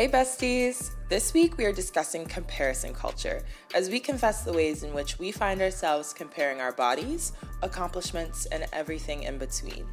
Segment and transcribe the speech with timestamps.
[0.00, 0.92] Hey, besties!
[1.10, 3.42] This week we are discussing comparison culture
[3.74, 8.64] as we confess the ways in which we find ourselves comparing our bodies, accomplishments, and
[8.72, 9.86] everything in between.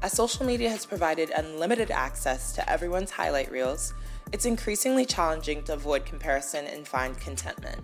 [0.00, 3.92] As social media has provided unlimited access to everyone's highlight reels,
[4.32, 7.82] it's increasingly challenging to avoid comparison and find contentment.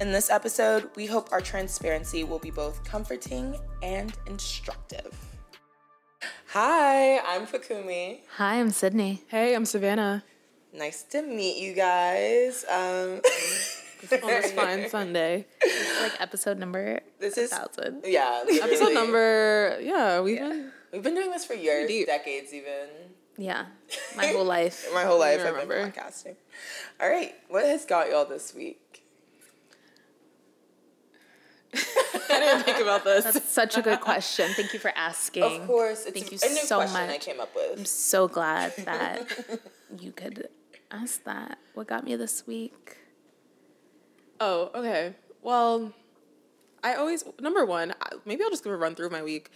[0.00, 5.16] In this episode, we hope our transparency will be both comforting and instructive.
[6.48, 8.22] Hi, I'm Fakumi.
[8.36, 9.22] Hi, I'm Sydney.
[9.28, 10.24] Hey, I'm Savannah.
[10.74, 12.64] Nice to meet you guys.
[12.68, 13.20] Um,
[14.22, 15.46] Almost fine Sunday.
[16.02, 18.02] Like episode number this is thousand.
[18.04, 20.72] yeah, Episode number, yeah, we've been.
[20.92, 22.88] We've been doing this for years, decades, even.
[23.36, 23.66] Yeah,
[24.16, 24.86] my whole life.
[24.92, 25.90] My whole life, I I've been remember.
[26.00, 26.36] podcasting.
[27.00, 29.02] All right, what has got y'all this week?
[31.74, 31.78] I
[32.28, 33.24] didn't think about this.
[33.24, 34.50] That's such a good question.
[34.54, 35.42] Thank you for asking.
[35.44, 37.78] Of course, it's Thank you a new so question I came up with.
[37.78, 39.26] I'm so glad that
[39.98, 40.48] you could
[40.94, 41.58] ask that.
[41.74, 42.98] What got me this week?
[44.40, 45.14] Oh, okay.
[45.42, 45.92] Well,
[46.82, 49.50] I always, number one, maybe I'll just give a run through my week.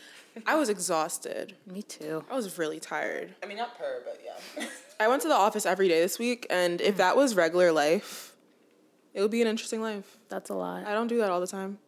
[0.47, 1.55] I was exhausted.
[1.67, 2.25] Me too.
[2.31, 3.35] I was really tired.
[3.43, 4.67] I mean, not per, but yeah.
[5.01, 8.35] I went to the office every day this week, and if that was regular life,
[9.15, 10.19] it would be an interesting life.
[10.29, 10.87] That's a lot.
[10.87, 11.79] I don't do that all the time.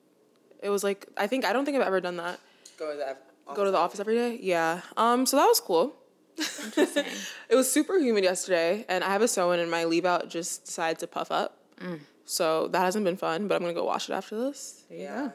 [0.63, 2.39] It was like, I think, I don't think I've ever done that.
[2.79, 3.25] Go to that.
[3.55, 4.39] Go to the office every day?
[4.41, 4.83] Yeah.
[4.97, 5.97] Um, so that was cool.
[6.39, 7.05] Interesting.
[7.49, 10.29] It was super humid yesterday, and I have a sew in, and my leave out
[10.31, 11.57] just decided to puff up.
[12.25, 14.85] So that hasn't been fun, but I'm gonna go wash it after this.
[14.89, 15.31] There Yeah.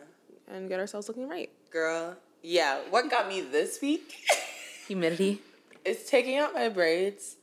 [0.48, 1.50] And get ourselves looking right.
[1.72, 2.16] girl.
[2.42, 4.14] Yeah, what got me this week
[4.88, 5.42] Humidity.
[5.84, 7.36] It's taking out my braids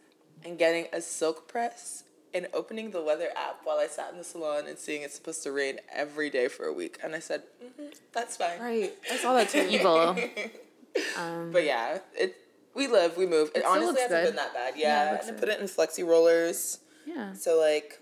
[0.45, 4.25] and getting a silk press and opening the weather app while I sat in the
[4.25, 6.99] salon and seeing it's supposed to rain every day for a week.
[7.03, 8.59] And I said, hmm that's fine.
[8.61, 8.93] Right.
[9.11, 9.67] I saw that too.
[9.69, 10.17] Evil.
[11.53, 12.37] But yeah, it
[12.75, 13.51] we live, we move.
[13.55, 14.27] It, still honestly hasn't good.
[14.29, 14.75] been that bad.
[14.77, 16.79] Yeah, it Yeah, looks and I put it in flexi rollers.
[17.07, 18.01] Yeah, So like,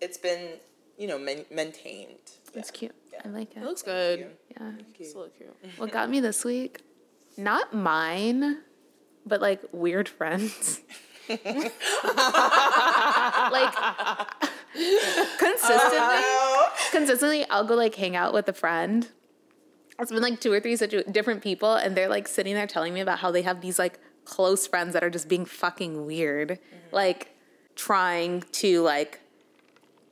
[0.00, 0.54] it's been
[0.98, 2.18] you know man- maintained.
[2.54, 2.94] it's cute.
[3.12, 3.20] Yeah.
[3.24, 3.64] I like It it.
[3.64, 4.26] looks good.
[4.50, 4.72] Yeah.
[4.98, 5.54] It's so cute.
[5.78, 6.80] What got me this week?
[7.36, 8.58] Not mine,
[9.26, 10.80] but like weird friends.
[11.28, 11.40] like
[15.38, 16.90] consistently, uh-huh.
[16.90, 19.08] consistently, I'll go like hang out with a friend.
[20.00, 22.94] It's been like two or three such different people, and they're like sitting there telling
[22.94, 26.50] me about how they have these like close friends that are just being fucking weird,
[26.50, 26.94] mm-hmm.
[26.94, 27.34] like
[27.74, 29.20] trying to like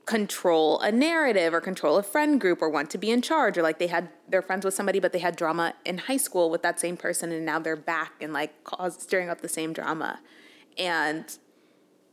[0.07, 3.63] control a narrative or control a friend group or want to be in charge or
[3.63, 6.63] like they had they're friends with somebody but they had drama in high school with
[6.63, 10.21] that same person and now they're back and like cause stirring up the same drama.
[10.79, 11.37] And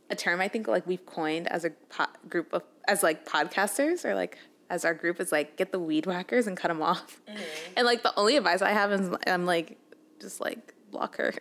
[0.09, 4.03] a term i think like we've coined as a po- group of as like podcasters
[4.03, 4.37] or like
[4.69, 7.41] as our group is like get the weed whackers and cut them off mm-hmm.
[7.77, 9.77] and like the only advice i have is i'm like
[10.19, 11.33] just like block her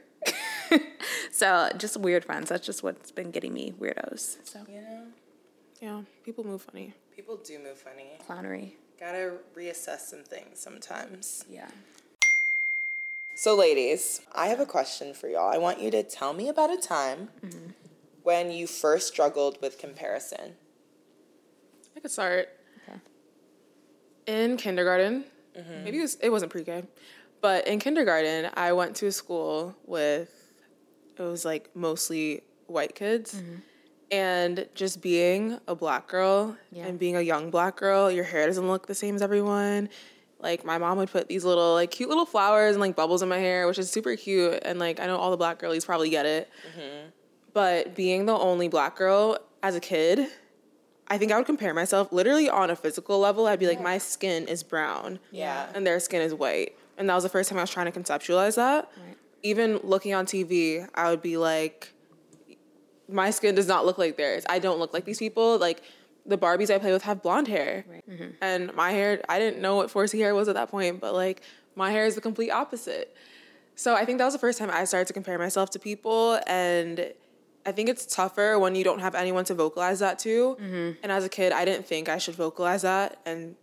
[1.30, 5.06] so just weird friends that's just what's been getting me weirdos so You know,
[5.80, 6.02] Yeah.
[6.24, 6.94] People move funny.
[7.14, 8.18] people do move funny.
[8.26, 11.44] clownery Gotta reassess some things sometimes.
[11.50, 11.68] yeah
[13.34, 15.50] So, ladies, I have a question for y'all.
[15.52, 17.70] I want you to tell me about a time mm-hmm.
[18.22, 20.54] when you first struggled with comparison.
[21.96, 22.61] I could start Okay.
[24.26, 25.24] In kindergarten.
[25.58, 25.84] Mm-hmm.
[25.84, 26.84] Maybe it, was, it wasn't pre-K,
[27.40, 30.30] but in kindergarten, I went to a school with
[31.18, 33.56] it was like mostly white kids, mm-hmm.
[34.10, 36.86] and just being a black girl Yeah.
[36.86, 39.88] and being a young black girl, your hair doesn't look the same as everyone.
[40.40, 43.28] Like my mom would put these little like cute little flowers and like bubbles in
[43.28, 46.10] my hair, which is super cute, and like I know all the black girlies probably
[46.10, 46.50] get it.
[46.70, 47.08] Mm-hmm.
[47.52, 50.26] But being the only black girl as a kid,
[51.12, 53.46] I think I would compare myself literally on a physical level.
[53.46, 55.68] I'd be like, my skin is brown Yeah.
[55.74, 56.74] and their skin is white.
[56.96, 58.90] And that was the first time I was trying to conceptualize that.
[58.96, 59.16] Right.
[59.42, 61.92] Even looking on TV, I would be like,
[63.10, 64.46] my skin does not look like theirs.
[64.48, 65.58] I don't look like these people.
[65.58, 65.82] Like
[66.24, 67.84] the Barbies I play with have blonde hair.
[67.86, 68.08] Right.
[68.08, 68.30] Mm-hmm.
[68.40, 71.42] And my hair, I didn't know what 4C hair was at that point, but like
[71.76, 73.14] my hair is the complete opposite.
[73.74, 76.40] So I think that was the first time I started to compare myself to people.
[76.46, 77.12] And
[77.64, 80.56] I think it's tougher when you don't have anyone to vocalize that to.
[80.60, 80.90] Mm-hmm.
[81.02, 83.56] And as a kid, I didn't think I should vocalize that and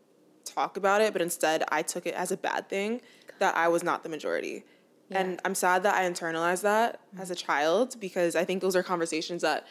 [0.45, 3.01] talk about it, but instead I took it as a bad thing
[3.39, 4.63] that I was not the majority.
[5.11, 8.83] And I'm sad that I internalized that as a child because I think those are
[8.83, 9.65] conversations that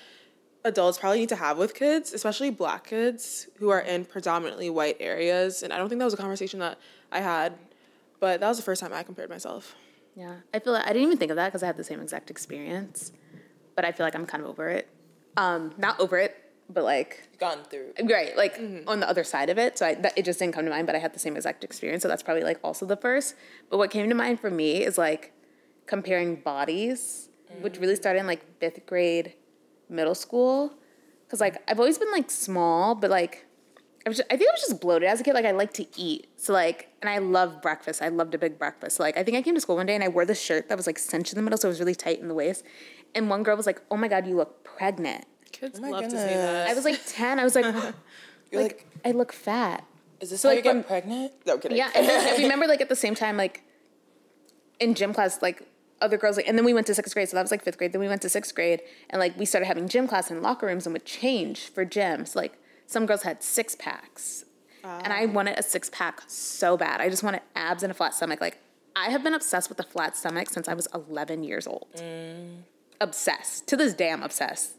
[0.64, 4.96] adults probably need to have with kids, especially black kids who are in predominantly white
[4.98, 5.62] areas.
[5.62, 6.78] And I don't think that was a conversation that
[7.12, 7.54] I had,
[8.19, 9.76] but that was the first time I compared myself.
[10.16, 12.00] Yeah, I feel like I didn't even think of that because I had the same
[12.00, 13.12] exact experience,
[13.78, 14.88] but I feel like I'm kind of over it.
[15.36, 16.34] Um, not over it,
[16.69, 17.92] but like Gone through.
[18.10, 19.78] right, like on the other side of it.
[19.78, 21.62] So I, that, it just didn't come to mind, but I had the same exact
[21.62, 22.02] experience.
[22.02, 23.36] So that's probably like also the first.
[23.70, 25.32] But what came to mind for me is like
[25.86, 27.28] comparing bodies,
[27.60, 29.34] which really started in like fifth grade,
[29.88, 30.72] middle school.
[31.31, 33.46] Cause like I've always been like small, but like
[34.06, 35.34] I just, I think I was just bloated as a kid.
[35.34, 36.28] Like I like to eat.
[36.36, 38.00] So like and I love breakfast.
[38.02, 38.96] I loved a big breakfast.
[38.96, 40.69] So like I think I came to school one day and I wore this shirt
[40.69, 42.64] that was like cinched in the middle, so it was really tight in the waist.
[43.14, 45.25] And one girl was like, Oh my god, you look pregnant.
[45.52, 46.69] Kids oh my love to say that.
[46.69, 47.38] I was like 10.
[47.38, 47.64] I was like,
[48.50, 49.84] You're like, I look fat.
[50.20, 51.32] is this so, how like, you get when- pregnant?
[51.46, 51.76] No kidding.
[51.76, 53.62] Yeah, and then I remember like at the same time, like
[54.81, 55.66] in gym class, like
[56.00, 57.78] other girls, like, and then we went to sixth grade, so that was like fifth
[57.78, 57.93] grade.
[57.93, 60.66] Then we went to sixth grade, and like we started having gym class in locker
[60.66, 62.34] rooms and would change for gyms.
[62.34, 64.44] Like some girls had six packs,
[64.84, 65.28] and I ah.
[65.28, 67.00] wanted a six pack so bad.
[67.00, 68.40] I just wanted abs and a flat stomach.
[68.40, 68.58] Like
[68.94, 71.88] I have been obsessed with a flat stomach since I was 11 years old.
[71.96, 72.62] Mm.
[73.00, 74.72] Obsessed to this day, I'm obsessed.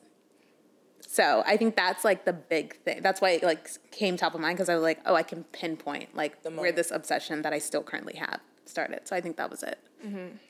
[1.07, 3.01] So I think that's like the big thing.
[3.01, 5.44] That's why it like came top of mind because I was like, oh, I can
[5.45, 9.07] pinpoint like where this obsession that I still currently have started.
[9.07, 9.80] So I think that was it.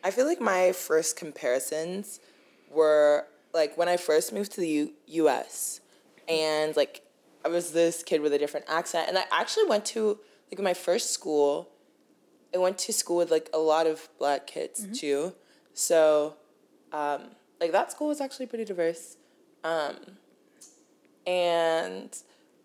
[0.03, 2.19] I feel like my first comparisons
[2.69, 5.79] were like when I first moved to the U- US
[6.27, 7.01] and like
[7.45, 10.19] I was this kid with a different accent and I actually went to
[10.51, 11.69] like my first school
[12.53, 15.33] I went to school with like a lot of black kids too.
[15.73, 16.35] So
[16.91, 17.29] um
[17.59, 19.17] like that school was actually pretty diverse.
[19.63, 19.95] Um
[21.27, 22.15] and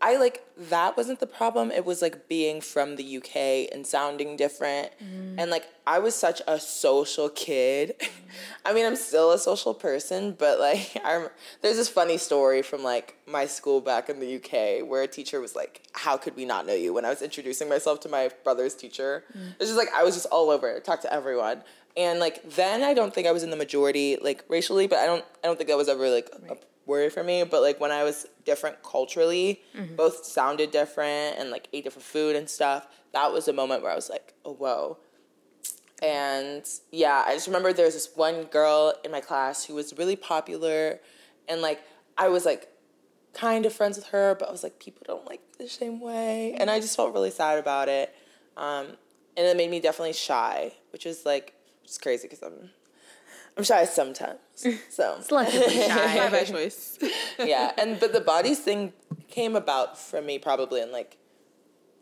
[0.00, 1.70] I like that wasn't the problem.
[1.70, 4.90] It was like being from the UK and sounding different.
[5.38, 7.94] And like I was such a social kid.
[8.66, 11.28] I mean, I'm still a social person, but like I'm
[11.62, 15.40] there's this funny story from like my school back in the UK where a teacher
[15.40, 18.28] was like, "How could we not know you?" when I was introducing myself to my
[18.42, 19.24] brother's teacher.
[19.58, 21.62] It's just like I was just all over, it, talked to everyone.
[21.96, 25.06] And like then I don't think I was in the majority like racially, but I
[25.06, 26.56] don't I don't think that was ever like a
[26.86, 27.44] worry for me.
[27.44, 29.62] But like when I was different culturally,
[29.96, 32.86] both sounded different and like ate different food and stuff.
[33.12, 34.98] That was a moment where I was like, oh whoa.
[36.02, 39.96] And yeah, I just remember there was this one girl in my class who was
[39.96, 41.00] really popular,
[41.48, 41.80] and like
[42.18, 42.68] I was like
[43.32, 46.54] kind of friends with her, but I was like people don't like the same way,
[46.58, 48.14] and I just felt really sad about it.
[48.56, 48.88] Um,
[49.36, 52.70] and it made me definitely shy, which is like just crazy because I'm
[53.56, 54.38] I'm shy sometimes.
[54.90, 56.30] So Selectively By shy.
[56.38, 56.98] by choice.
[57.38, 58.92] yeah, and but the bodies thing
[59.28, 61.16] came about for me probably in like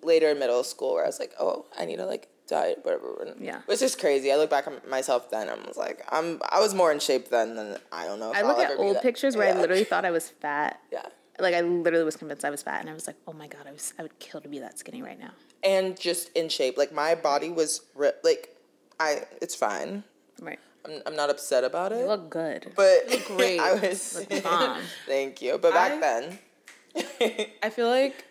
[0.03, 3.23] later in middle school where I was like, oh, I need to like diet, whatever.
[3.23, 3.59] And Yeah.
[3.61, 4.33] it was just crazy.
[4.33, 6.99] I look back at myself then, and I was like, I'm I was more in
[6.99, 8.31] shape then than I don't know.
[8.33, 9.55] If I look I'll at ever old pictures where yeah.
[9.57, 10.81] I literally thought I was fat.
[10.91, 11.07] yeah,
[11.39, 13.67] Like I literally was convinced I was fat, and I was like, oh my god,
[13.69, 15.31] I was I would kill to be that skinny right now.
[15.63, 16.77] and just in shape.
[16.77, 18.52] Like my body was ri- like,
[19.03, 20.05] I it's fine.
[20.41, 20.59] Right.
[20.85, 22.01] I'm, I'm not upset about it.
[22.01, 22.73] You look good.
[22.77, 23.61] but great.
[23.61, 24.27] I was.
[24.43, 24.83] bomb.
[25.07, 25.59] Thank you.
[25.59, 26.39] But back I- then,
[27.63, 28.25] I feel like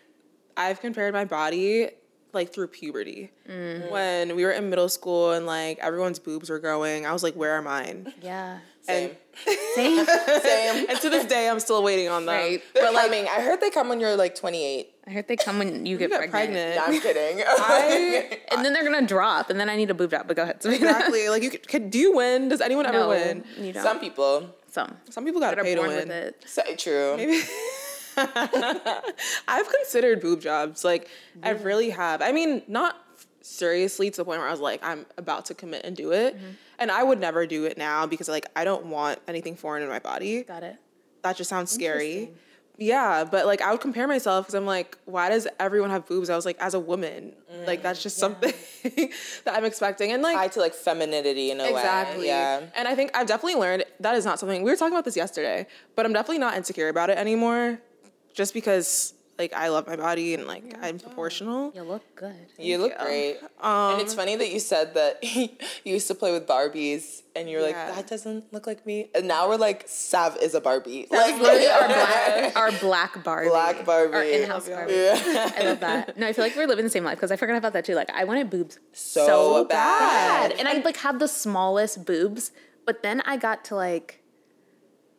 [0.56, 1.90] I've compared my body
[2.32, 3.30] like through puberty.
[3.48, 3.90] Mm-hmm.
[3.90, 7.34] When we were in middle school and like everyone's boobs were growing, I was like,
[7.34, 8.12] where are mine?
[8.22, 8.58] Yeah.
[8.82, 9.10] same,
[9.74, 10.04] Same.
[10.42, 10.86] same.
[10.88, 12.34] And to this day, I'm still waiting on them.
[12.34, 12.62] right.
[12.74, 13.26] They're coming.
[13.28, 14.88] I heard they come when you're like 28.
[15.06, 16.30] I heard they come when you get, You get pregnant.
[16.74, 16.76] pregnant.
[16.76, 17.44] No, I'm kidding.
[17.46, 20.26] I And then they're gonna drop, and then I need a boob job.
[20.28, 20.64] But go ahead.
[20.64, 22.48] exactly like you could, could do you win?
[22.48, 23.44] Does anyone ever win?
[23.58, 23.82] you don't.
[23.82, 26.08] Some people Some Some people got that to are pay to win.
[26.08, 26.44] with it.
[26.46, 27.16] say true.
[29.48, 30.84] I've considered boob jobs.
[30.84, 31.08] Like
[31.42, 32.22] I really have.
[32.22, 32.96] I mean, not
[33.40, 36.36] seriously to the point where I was like, I'm about to commit and do it.
[36.36, 36.46] Mm-hmm.
[36.78, 39.88] And I would never do it now because like I don't want anything foreign in
[39.88, 40.42] my body.
[40.42, 40.76] Got it.
[41.22, 42.30] That just sounds scary.
[42.78, 46.30] Yeah, but like I would compare myself because I'm like, why does everyone have boobs?
[46.30, 47.34] I was like, as a woman,
[47.66, 48.52] like that's just mm, something
[49.44, 50.10] that I'm expecting.
[50.10, 51.74] And like Tied to like femininity in a Exactly.
[51.74, 51.82] way.
[51.82, 52.26] Exactly.
[52.26, 52.62] Yeah.
[52.74, 55.16] And I think I've definitely learned that is not something we were talking about this
[55.16, 57.78] yesterday, but I'm definitely not insecure about it anymore.
[58.34, 61.72] Just because like I love my body and like I'm proportional.
[61.74, 62.34] You look good.
[62.58, 63.38] You look great.
[63.62, 65.48] and it's um, funny that you said that you
[65.84, 67.86] used to play with Barbies and you're Yeah.
[67.86, 69.08] like, that doesn't look like me.
[69.14, 71.06] And now we're like, Sav is a Barbie.
[71.10, 73.48] Like, Literally our black, our black Barbie.
[73.48, 74.14] Black Barbie.
[74.14, 74.92] Our in-house Barbie.
[74.92, 75.50] Yeah.
[75.56, 76.18] I love that.
[76.18, 77.94] No, I feel like we're living the same life because I forgot about that too.
[77.94, 80.52] Like I wanted boobs So bad.
[80.52, 82.52] and I like have the smallest boobs,
[82.84, 84.22] but then I got to like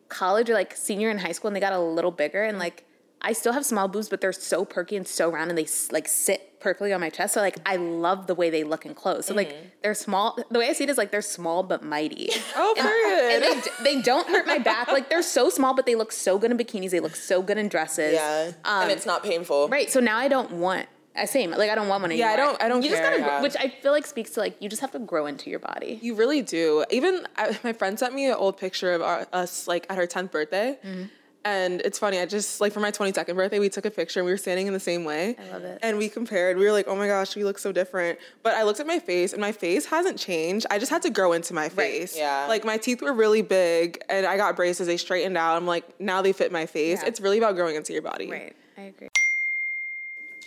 [0.08, 2.86] college or like senior in high school and they got a little bigger and like
[3.24, 6.06] I still have small boobs, but they're so perky and so round and they like
[6.06, 7.34] sit perfectly on my chest.
[7.34, 9.26] So like I love the way they look in clothes.
[9.26, 9.50] So Mm-hmm.
[9.50, 10.38] like they're small.
[10.50, 12.30] The way I see it is like they're small but mighty.
[12.56, 13.64] Oh, And period.
[13.82, 14.88] they, they don't hurt my back.
[14.88, 16.90] Like they're so small, but they look so good in bikinis.
[16.90, 18.14] They look so good in dresses.
[18.14, 18.44] Yeah.
[18.44, 19.68] and um, it's not painful.
[19.68, 19.90] Right.
[19.90, 20.86] So now I don't want.
[21.16, 21.50] I same.
[21.52, 22.28] Like I don't want one anymore.
[22.28, 23.40] Yeah, I don't- I don't You just care, gotta, yeah.
[23.42, 25.98] which I feel like speaks to like you just have to grow into your body.
[26.02, 26.84] You really do.
[26.90, 30.06] Even I, my friend sent me an old picture of our, us like at her
[30.08, 30.76] 10th birthday.
[30.84, 31.04] Mm-hmm.
[31.46, 34.24] And it's funny, I just like for my 22nd birthday, we took a picture and
[34.24, 35.36] we were standing in the same way.
[35.38, 35.78] I love it.
[35.82, 36.56] And we compared.
[36.56, 38.18] We were like, oh my gosh, we look so different.
[38.42, 40.64] But I looked at my face and my face hasn't changed.
[40.70, 42.16] I just had to grow into my face.
[42.16, 42.46] Yeah.
[42.48, 45.56] Like my teeth were really big and I got braces, they straightened out.
[45.56, 47.02] I'm like, now they fit my face.
[47.02, 47.08] Yeah.
[47.08, 48.30] It's really about growing into your body.
[48.30, 48.56] Right.
[48.78, 49.08] I agree.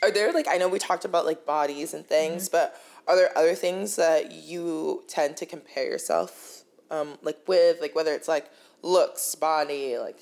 [0.01, 2.75] Are there like I know we talked about like bodies and things, but
[3.07, 8.13] are there other things that you tend to compare yourself um like with like whether
[8.13, 8.49] it's like
[8.81, 10.17] looks, body, like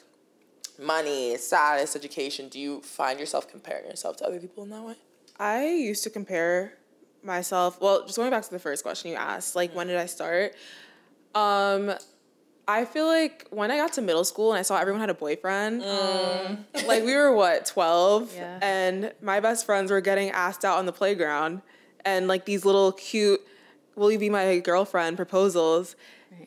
[0.79, 4.95] money, status, education, do you find yourself comparing yourself to other people in that way?
[5.39, 6.73] I used to compare
[7.23, 7.79] myself.
[7.81, 10.53] Well, just going back to the first question you asked, like when did I start?
[11.33, 11.93] Um,
[12.67, 15.13] I feel like when I got to middle school and I saw everyone had a
[15.15, 15.81] boyfriend,
[16.87, 18.59] like we were what twelve, Yeah.
[18.61, 21.61] and my best friends were getting asked out on the playground,
[22.03, 23.41] and like these little cute,
[23.95, 25.95] "Will you be my girlfriend?" proposals,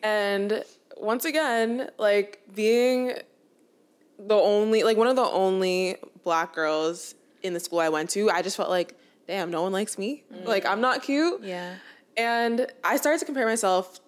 [0.03, 0.65] and
[0.97, 3.13] once again, like being
[4.19, 8.31] the only like one of the only black girls in the school I went to,
[8.31, 10.25] I just felt like, damn, no one likes me.
[10.35, 10.45] Mm.
[10.47, 11.43] Like I'm not cute.
[11.43, 11.77] Yeah.
[12.17, 14.01] And I started to compare myself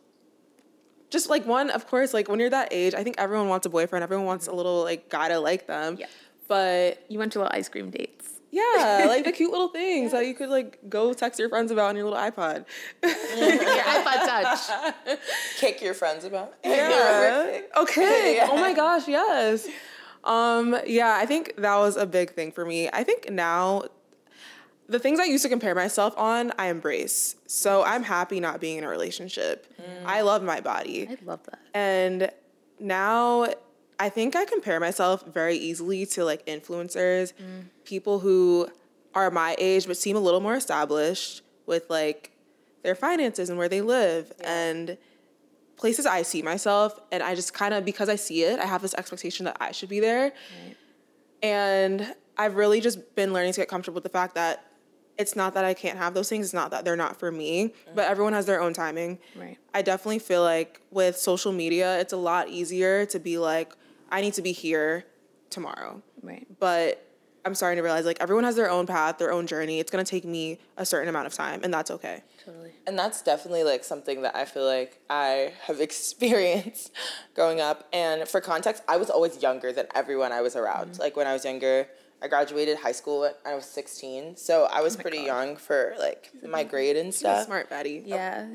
[1.10, 3.70] just like one, of course, like when you're that age, I think everyone wants a
[3.70, 5.96] boyfriend, everyone wants a little like guy to like them.
[5.98, 6.06] Yeah.
[6.48, 8.28] But You went to little ice cream dates.
[8.50, 11.90] yeah, like the cute little things that you could like go text your friends about
[11.90, 12.64] on your little iPod.
[13.02, 15.18] Mm, your iPod Touch.
[15.58, 16.54] Kick your friends about.
[16.64, 17.60] Yeah.
[17.76, 18.34] Okay.
[18.36, 18.48] Yeah.
[18.50, 19.68] Oh my gosh, yes.
[20.24, 22.88] Um, yeah, I think that was a big thing for me.
[22.92, 23.84] I think now
[24.88, 27.36] the things I used to compare myself on, I embrace.
[27.46, 29.66] So I'm happy not being in a relationship.
[30.04, 31.08] I love my body.
[31.08, 31.60] I love that.
[31.74, 32.30] And
[32.80, 33.46] now
[33.98, 37.32] I think I compare myself very easily to like influencers,
[37.84, 38.68] people who
[39.14, 42.32] are my age but seem a little more established with like
[42.82, 44.96] their finances and where they live and
[45.80, 47.00] places I see myself.
[47.10, 49.72] And I just kind of, because I see it, I have this expectation that I
[49.72, 50.32] should be there.
[51.42, 54.66] And I've really just been learning to get comfortable with the fact that
[55.16, 57.68] it's not that I can't have those things, it's not that they're not for me,
[57.68, 57.94] mm.
[57.94, 59.18] but everyone has their own timing.
[59.34, 59.58] Right.
[59.74, 63.74] I definitely feel like with social media, it's a lot easier to be like,
[64.10, 65.04] I need to be here
[65.50, 66.02] tomorrow.
[66.22, 66.46] Right.
[66.58, 67.09] But
[67.44, 69.80] I'm starting to realize like everyone has their own path, their own journey.
[69.80, 72.22] It's gonna take me a certain amount of time, and that's okay.
[72.44, 72.72] Totally.
[72.86, 76.92] And that's definitely like something that I feel like I have experienced
[77.34, 77.88] growing up.
[77.92, 80.98] And for context, I was always younger than everyone I was around.
[80.98, 81.86] Like when I was younger,
[82.22, 84.36] I graduated high school when I was 16.
[84.36, 87.46] So I was pretty young for like my grade and stuff.
[87.46, 88.02] Smart Betty.
[88.04, 88.48] Yeah.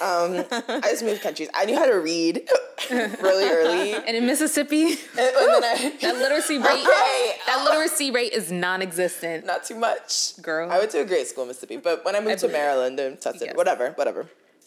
[0.00, 1.48] Um, I just moved countries.
[1.54, 2.48] I knew how to read
[3.22, 3.94] really early.
[3.94, 7.32] And, And in Mississippi, and then I, that literacy rate Okay.
[7.46, 9.44] that literacy rate is non-existent.
[9.46, 10.40] not too much.
[10.42, 10.70] Girl.
[10.70, 12.48] I went to a great school in Mississippi, but when I moved to.
[12.48, 13.56] Maryland and tested, Yes.
[13.56, 14.26] whatever, whatever.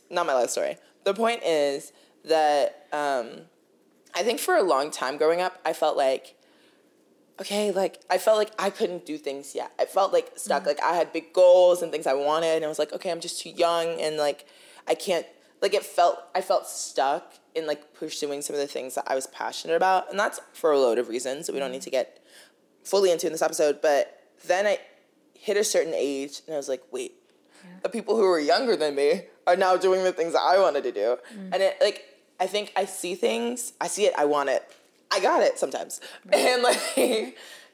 [0.10, 0.78] Not my life story.
[1.04, 1.92] The point is
[2.26, 3.28] that um,
[4.16, 6.36] I think for a long time growing up, I felt like,
[7.40, 9.72] okay, like I felt like I couldn't do things yet.
[9.80, 10.66] I felt like stuck.
[10.66, 13.20] Like I had big goals and things I wanted, and I was like, okay, I'm
[13.22, 14.46] just too young, and like
[14.88, 15.26] I can't.
[15.62, 19.16] Like it felt, I felt stuck in like pursuing some of the things that I
[19.16, 21.86] was passionate about, and that's for a load of reasons that we don't need mm-hmm.
[21.86, 22.24] to get
[22.84, 24.80] fully into in this episode, but then I
[25.34, 27.14] hit a certain age and I was like, wait,
[27.84, 30.84] the people who were younger than me are now doing the things that I wanted
[30.84, 31.18] to do.
[31.34, 31.54] Mm.
[31.54, 32.04] And it like
[32.40, 34.64] I think I see things, I see it, I want it.
[35.12, 36.02] I got it sometimes.
[36.32, 36.82] And like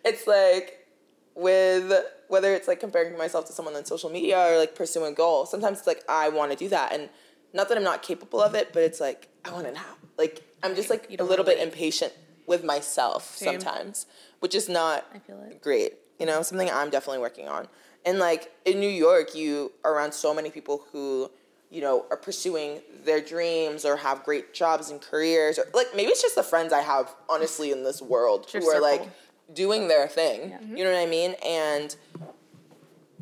[0.04, 0.88] it's like
[1.36, 1.92] with
[2.28, 5.46] whether it's like comparing myself to someone on social media or like pursuing a goal,
[5.46, 7.10] sometimes it's like I want to do that and
[7.54, 9.96] not that I'm not capable of it, but it's like I want it now.
[10.18, 12.14] Like I'm just like a little bit impatient
[12.48, 13.60] with myself Same.
[13.60, 14.06] sometimes,
[14.40, 15.62] which is not I feel it.
[15.62, 15.94] great.
[16.20, 17.68] You know, something I'm definitely working on.
[18.06, 21.30] And like in New York, you are around so many people who,
[21.70, 25.58] you know, are pursuing their dreams or have great jobs and careers.
[25.60, 28.80] Or like maybe it's just the friends I have, honestly, in this world who are
[28.80, 29.10] like
[29.54, 30.54] doing their thing.
[30.76, 31.36] You know what I mean?
[31.46, 31.96] And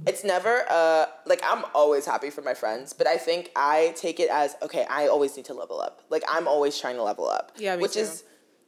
[0.07, 4.19] it's never uh like I'm always happy for my friends, but I think I take
[4.19, 6.01] it as okay, I always need to level up.
[6.09, 7.51] Like I'm always trying to level up.
[7.57, 7.99] Yeah, me which too.
[8.01, 8.23] is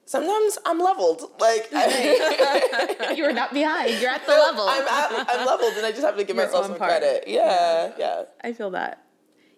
[0.06, 1.22] sometimes I'm leveled.
[1.39, 4.00] Like I, You are not behind.
[4.01, 4.65] You're at the level.
[4.68, 6.89] I'm at, I'm leveled, and I just have to give You're myself some par.
[6.89, 7.24] credit.
[7.27, 8.24] Yeah, yeah.
[8.44, 9.04] I feel that.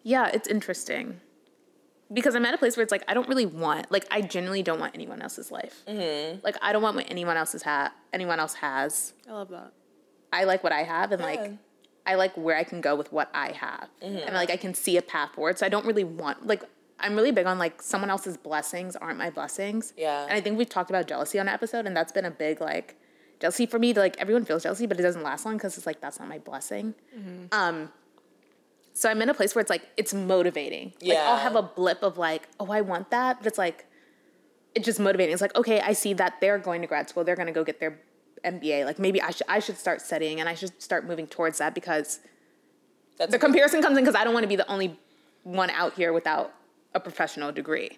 [0.04, 1.20] Yeah, it's interesting.
[2.14, 4.64] Because I'm at a place where it's like I don't really want like I genuinely
[4.64, 5.84] don't want anyone else's life.
[5.88, 6.40] Mm-hmm.
[6.44, 9.12] Like I don't want what anyone else's ha anyone else has.
[9.30, 9.74] I love that.
[10.32, 11.26] I like what I have and Yeah.
[11.28, 11.52] like
[12.08, 13.90] I like where I can go with what I have.
[14.02, 15.60] And like I can see a path forward.
[15.60, 16.64] So I don't really want like
[17.00, 19.94] I'm really big on like someone else's blessings aren't my blessings.
[19.98, 20.24] Yeah.
[20.24, 22.62] And I think we've talked about jealousy on an episode and that's been a big
[22.62, 22.96] like
[23.40, 23.94] jealousy for me.
[23.94, 26.40] Like everyone feels jealousy, but it doesn't last long because it's like that's not my
[26.40, 26.96] blessing.
[27.52, 27.92] Um
[28.94, 30.94] so I'm in a place where it's like it's motivating.
[31.02, 33.86] Like I'll have a blip of like, oh, I want that, but it's like
[34.74, 35.34] it's just motivating.
[35.34, 37.64] It's like, okay, I see that they're going to grad school, they're going to go
[37.64, 38.00] get their
[38.44, 38.86] MBA.
[38.86, 41.74] Like maybe I should I should start studying and I should start moving towards that
[41.74, 42.20] because
[43.18, 44.98] That's the comparison comes in because I don't want to be the only
[45.44, 46.54] one out here without
[46.94, 47.98] a professional degree.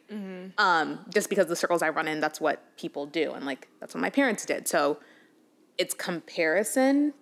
[0.57, 3.93] Um, just because the circles I run in, that's what people do, and like that's
[3.93, 4.67] what my parents did.
[4.67, 4.99] So
[5.77, 7.13] it's comparison,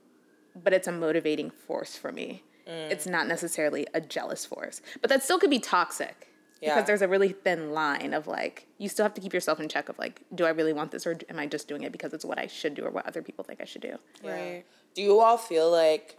[0.64, 2.44] but it's a motivating force for me.
[2.66, 6.28] It's not necessarily a jealous force, but that still could be toxic
[6.62, 6.74] Yeah.
[6.74, 9.70] because there's a really thin line of like you still have to keep yourself in
[9.70, 12.14] check of like, do I really want this or am I just doing it because
[12.14, 13.98] it's what I should do or what other people think I should do?
[14.24, 14.64] Right.
[14.94, 16.18] Do you all feel like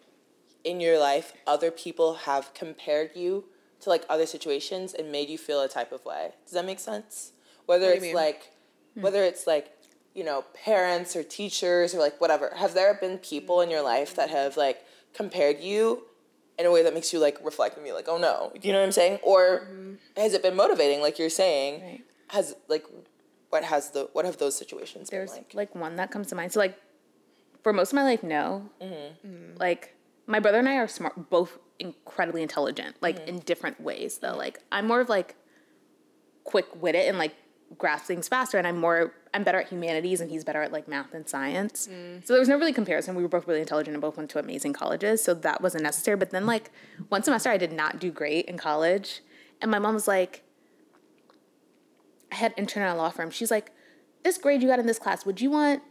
[0.64, 3.44] in your life other people have compared you
[3.80, 6.32] to like other situations and made you feel a type of way?
[6.44, 7.32] Does that make sense?
[7.66, 8.14] Whether it's mean?
[8.14, 8.52] like
[8.94, 9.02] hmm.
[9.02, 9.72] whether it's like,
[10.14, 12.52] you know, parents or teachers or like whatever.
[12.56, 16.04] Have there been people in your life that have like compared you
[16.58, 18.80] in a way that makes you like reflect and be like, "Oh no." You know
[18.80, 19.20] what I'm saying?
[19.22, 19.94] Or mm-hmm.
[20.16, 21.82] has it been motivating like you're saying?
[21.82, 22.04] Right.
[22.28, 22.84] Has like
[23.50, 25.54] what has the what have those situations There's been like?
[25.54, 26.52] like one that comes to mind.
[26.52, 26.78] So like
[27.62, 28.68] for most of my life, no.
[28.80, 29.28] Mm-hmm.
[29.28, 29.58] Mm.
[29.58, 29.94] Like
[30.26, 33.28] my brother and I are smart, both incredibly intelligent, like mm-hmm.
[33.28, 34.36] in different ways though.
[34.36, 35.36] Like I'm more of like
[36.44, 37.34] quick witted and like
[37.76, 40.88] grasp things faster, and I'm more I'm better at humanities, and he's better at like
[40.88, 41.88] math and science.
[42.24, 43.14] So there was no really comparison.
[43.14, 46.16] We were both really intelligent and both went to amazing colleges, so that wasn't necessary.
[46.16, 46.70] But then like
[47.08, 49.20] one semester, I did not do great in college,
[49.60, 50.44] and my mom was like.
[52.30, 53.30] I had intern at a law firm.
[53.30, 53.72] She's like,
[54.22, 55.82] this grade you got in this class, would you want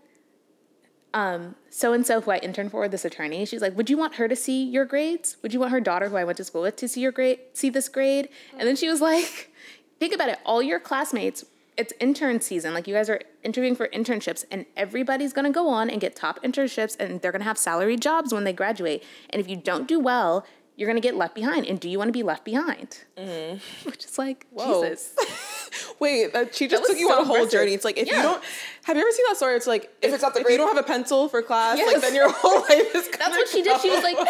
[1.15, 3.43] um so and so who I interned for, this attorney?
[3.43, 5.37] She's like, would you want her to see your grades?
[5.41, 7.39] Would you want her daughter who I went to school with to see your grade,
[7.53, 8.29] see this grade?
[8.51, 9.51] And then she was like,
[9.99, 11.43] think about it, all your classmates.
[11.77, 12.73] It's intern season.
[12.73, 16.43] Like you guys are interviewing for internships, and everybody's gonna go on and get top
[16.43, 19.03] internships, and they're gonna have salary jobs when they graduate.
[19.29, 20.43] And if you don't do well,
[20.77, 21.65] you're gonna get left behind.
[21.65, 22.99] And do you want to be left behind?
[23.17, 23.89] Mm-hmm.
[23.89, 24.83] Which is like Whoa.
[24.83, 25.13] Jesus.
[25.99, 27.59] Wait, uh, that, she just was took you so on a whole impressive.
[27.59, 27.73] journey.
[27.73, 28.17] It's like if Yeah.
[28.17, 28.43] you don't,
[28.85, 29.55] have you ever seen that story?
[29.55, 31.77] It's like if, it's not the if grade- you don't have a pencil for class,
[31.77, 33.09] like then your whole life is.
[33.09, 33.81] That's what she did.
[33.81, 34.23] She was like, you,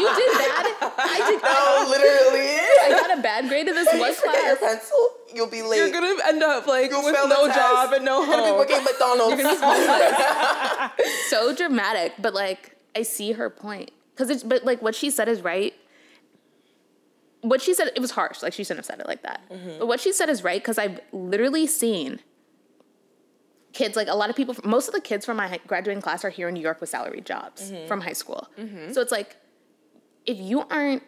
[0.00, 0.94] you did that.
[0.96, 1.40] I did.
[1.44, 2.48] Oh, literally.
[2.84, 4.58] I got a bad grade in this one your class.
[4.60, 5.10] pencil.
[5.34, 5.78] You'll be late.
[5.78, 8.30] You're gonna end up like You'll with no job and no home.
[8.30, 8.58] You're gonna be home.
[8.58, 9.42] working at McDonald's.
[11.28, 15.28] So dramatic, but like I see her point because it's but like what she said
[15.28, 15.74] is right.
[17.40, 18.42] What she said it was harsh.
[18.42, 19.40] Like she shouldn't have said it like that.
[19.50, 19.78] Mm-hmm.
[19.80, 22.20] But what she said is right because I've literally seen
[23.72, 24.54] kids like a lot of people.
[24.64, 27.20] Most of the kids from my graduating class are here in New York with salary
[27.20, 27.86] jobs mm-hmm.
[27.86, 28.48] from high school.
[28.58, 28.92] Mm-hmm.
[28.92, 29.36] So it's like
[30.24, 31.02] if you aren't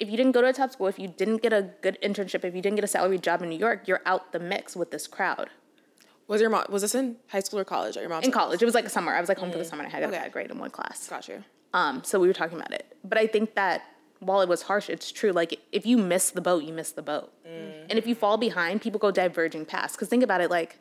[0.00, 2.44] if you didn't go to a top school, if you didn't get a good internship,
[2.44, 4.90] if you didn't get a salary job in New York, you're out the mix with
[4.90, 5.50] this crowd.
[6.28, 6.64] Was your mom?
[6.70, 7.96] Was this in high school or college?
[7.96, 9.12] At your mom's In college, it was like a summer.
[9.14, 9.82] I was like home for the summer.
[9.84, 10.16] and I had a Okay.
[10.16, 11.06] bad grade in one class.
[11.08, 11.44] Got you.
[11.72, 12.96] Um, so we were talking about it.
[13.04, 13.82] But I think that
[14.20, 15.30] while it was harsh, it's true.
[15.30, 17.32] Like if you miss the boat, you miss the boat.
[17.44, 19.94] And if you fall behind, people go diverging past.
[19.94, 20.80] Because think about it, like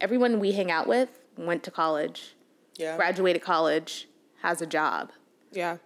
[0.00, 2.36] everyone we hang out with went to college,
[2.76, 2.96] yeah.
[2.96, 4.06] graduated college,
[4.42, 5.10] has a job.
[5.50, 5.78] Yeah.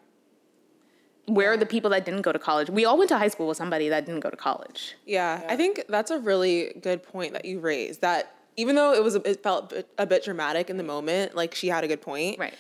[1.27, 2.68] Where are the people that didn't go to college?
[2.71, 4.97] We all went to high school with somebody that didn't go to college.
[5.07, 8.01] Yeah, I think that's a really good point that you raised.
[8.01, 10.83] That even though it was a, it felt a bit, a bit dramatic in the
[10.85, 12.38] moment, like she had a good point.
[12.38, 12.53] Right.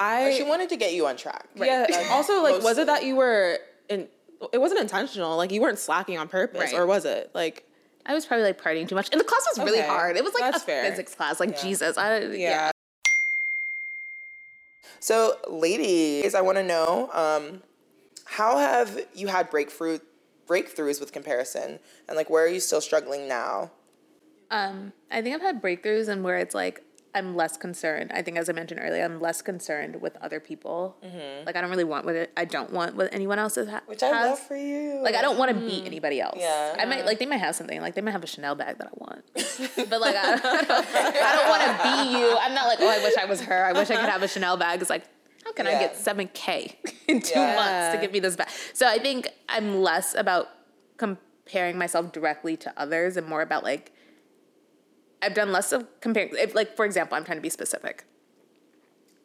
[0.00, 1.48] I She wanted to get you on track.
[1.54, 1.86] yeah.
[1.88, 4.08] That's Also, like, was it that you were in?
[4.52, 5.36] It wasn't intentional.
[5.36, 6.74] Like you weren't slacking on purpose, Right.
[6.74, 7.30] or was it?
[7.34, 7.64] Like
[8.06, 9.08] I was probably like partying too much.
[9.12, 10.16] And the class was really Okay, hard.
[10.16, 10.90] It was like that's a fair.
[10.90, 11.40] physics class.
[11.40, 11.96] Like Jesus.
[11.96, 12.30] I, yeah.
[12.36, 12.70] yeah.
[15.00, 17.62] So, ladies, I want to know um,
[18.24, 19.98] how have you had breakthrough
[20.48, 23.70] breakthroughs with comparison, and like where are you still struggling now?
[24.50, 26.82] Um, I think I've had breakthroughs and where it's like
[27.14, 28.12] I'm less concerned.
[28.14, 30.96] I think, as I mentioned earlier, I'm less concerned with other people.
[31.46, 33.68] Like I don't really want what it, I don't want what anyone else has.
[33.86, 35.00] Which I love for you.
[35.02, 36.36] Like I don't want to beat anybody else.
[36.38, 36.76] Yeah.
[36.78, 38.86] I might like they might have something like they might have a Chanel bag that
[38.88, 39.24] I want,
[39.90, 42.36] but like I, I don't, I don't want to be you.
[42.38, 43.64] I'm not like oh I wish I was her.
[43.64, 44.80] I wish I could have a Chanel bag.
[44.80, 45.04] It's like
[45.44, 47.56] how can I get seven k in two Yeah.
[47.56, 48.48] months to give me this bag?
[48.74, 50.48] So I think I'm less about
[50.98, 53.92] comparing myself directly to others and more about like
[55.22, 56.30] I've done less of comparing.
[56.32, 58.04] If, like for example, I'm trying to be specific.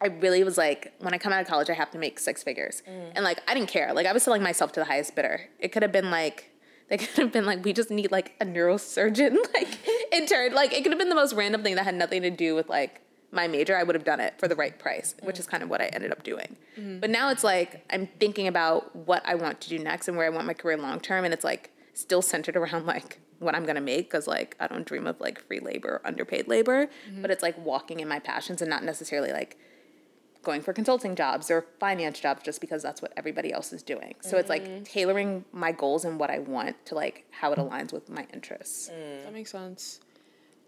[0.02, 2.44] I really was like, when I come out of college, I have to make six
[2.44, 3.12] figures, mm.
[3.16, 3.94] and like I didn't care.
[3.94, 5.50] Like I was selling myself to the highest bidder.
[5.60, 6.52] It could have been like,
[6.90, 9.68] they could have been like, we just need like a neurosurgeon like
[10.12, 10.54] intern.
[10.54, 12.68] Like it could have been the most random thing that had nothing to do with
[12.68, 13.02] like
[13.32, 13.78] my major.
[13.78, 15.52] I would have done it for the right price, which is mm.
[15.52, 16.58] kind of what I ended up doing.
[16.78, 17.00] Mm.
[17.00, 20.26] But now it's like I'm thinking about what I want to do next and where
[20.26, 23.66] I want my career long term, and it's like still centered around like what I'm
[23.66, 27.22] gonna make because like I don't dream of like free labor underpaid labor, mm-hmm.
[27.22, 29.58] but it's like walking in my passions and not necessarily like
[30.44, 34.14] going for consulting jobs or finance jobs just because that's what everybody else is doing.
[34.22, 34.84] So it's like mm.
[34.84, 37.70] tailoring my goals and what I want to like how it mm.
[37.70, 38.90] aligns with my interests.
[38.90, 39.24] Mm.
[39.24, 40.02] That makes sense.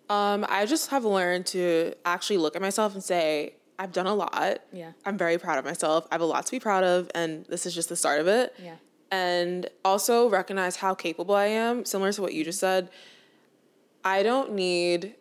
[0.10, 4.16] Um, I just have learned to actually look at myself and say, I've done a
[4.16, 4.60] lot.
[4.72, 4.92] Yeah.
[5.06, 6.08] I'm very proud of myself.
[6.12, 8.28] I have a lot to be proud of, and this is just the start of
[8.28, 8.54] it.
[8.62, 8.76] Yeah.
[9.16, 12.90] And also recognize how capable I am, similar to what you just said.
[14.04, 15.16] I don't need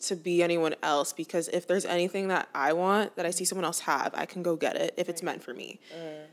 [0.00, 3.64] to be anyone else because if there's anything that I want that I see someone
[3.64, 5.80] else have, I can go get it if it's meant for me.
[5.96, 6.24] Mm.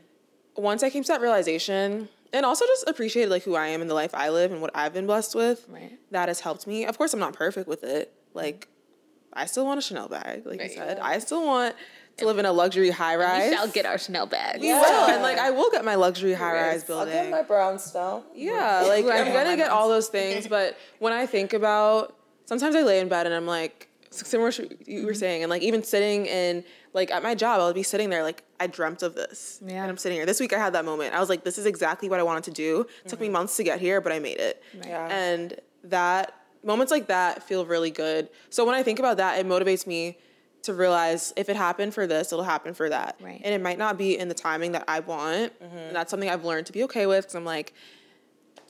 [0.56, 3.88] Once I came to that realization, and also just appreciated like who I am and
[3.88, 5.98] the life I live and what I've been blessed with, Right.
[6.10, 6.84] that has helped me.
[6.84, 8.12] Of course, I'm not perfect with it.
[8.34, 8.68] Like,
[9.32, 10.70] I still want a Chanel bag, like Right.
[10.70, 10.98] you said.
[10.98, 11.74] I still want
[12.18, 13.50] to live in a luxury high rise.
[13.50, 14.60] We shall get our Chanel bags.
[14.60, 17.14] We will, and like I will get my luxury high rise building.
[17.16, 18.22] I'll get my brownstone.
[18.34, 22.74] Yeah, like I I'm gonna get all those things, but when I think about, sometimes
[22.74, 25.18] I lay in bed and I'm like, similar to what you were mm-hmm.
[25.18, 28.44] saying, and like even sitting in like at my job, I'll be sitting there like
[28.60, 29.82] I dreamt of this, Yeah.
[29.82, 30.26] and I'm sitting here.
[30.26, 31.14] This week I had that moment.
[31.14, 32.86] I was like, this is exactly what I wanted to do.
[33.04, 33.34] It took me mm-hmm.
[33.34, 35.08] months to get here, but I made it, Yeah.
[35.08, 38.28] and that moments like that feel really good.
[38.50, 40.18] So when I think about that, it motivates me
[40.62, 43.40] to realize if it happened for this, it'll happen for that, Right.
[43.42, 45.76] and it might not be in the timing that I want, mm-hmm.
[45.76, 47.24] and that's something I've learned to be okay with.
[47.24, 47.74] Because I'm like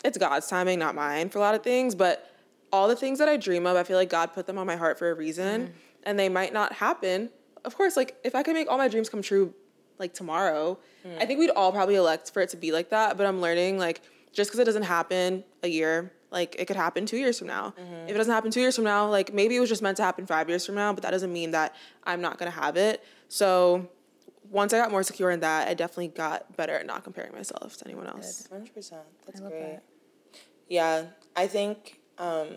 [0.04, 1.94] it's God's timing, not mine for a lot of things.
[1.94, 2.28] But
[2.72, 4.76] all the things that I dream of, I feel like God put them on my
[4.76, 5.72] heart for a reason, mm-hmm.
[6.04, 7.30] and they might not happen.
[7.64, 9.54] Of course, like if I could make all my dreams come true,
[9.98, 11.22] like tomorrow, mm.
[11.22, 13.16] I think we'd all probably elect for it to be like that.
[13.16, 14.00] But I'm learning like
[14.32, 17.74] just because it doesn't happen a year, like it could happen two years from now.
[18.06, 20.02] If it doesn't happen two years from now, like maybe it was just meant to
[20.02, 23.04] happen five years from now, but that doesn't mean that I'm not gonna have it.
[23.28, 23.88] So
[24.50, 27.76] once I got more secure in that, I definitely got better at not comparing myself
[27.78, 28.48] to anyone else.
[28.50, 29.02] Hundred percent.
[29.26, 29.60] That's love great.
[29.60, 29.84] that.
[30.68, 31.04] Yeah,
[31.36, 32.48] I think um,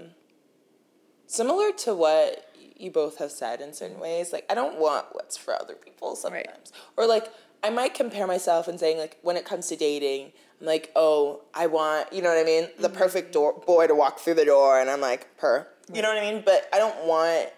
[1.27, 4.33] similar to what you both have said in certain ways.
[4.33, 7.31] Like, I don't want what's for other people sometimes, or like
[7.63, 10.31] I might compare myself and saying like when it comes to dating, I'm
[10.65, 12.97] like, oh, I want, you know what I mean, the mm-hmm.
[12.97, 16.17] perfect door boy to walk through the door, and I'm like, per, you know what
[16.17, 16.43] I mean.
[16.45, 17.49] But I don't want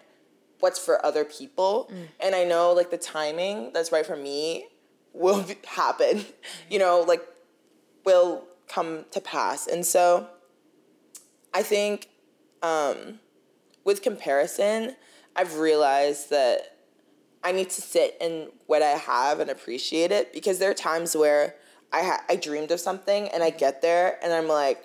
[0.60, 2.08] what's for other people, mm.
[2.20, 4.66] and I know like the timing that's right for me
[5.12, 6.18] will happen.
[6.18, 6.70] Mm-hmm.
[6.70, 7.22] You know, like
[8.04, 9.66] will come to pass.
[9.66, 10.28] And so
[11.52, 12.08] I think
[12.62, 13.20] um,
[13.84, 14.96] with comparison,
[15.34, 16.76] I've realized that
[17.42, 21.16] I need to sit in what I have and appreciate it because there are times
[21.16, 21.54] where
[21.92, 24.84] I ha- I dreamed of something and I get there and I'm like,